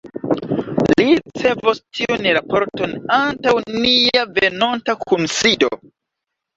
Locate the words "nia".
3.79-4.27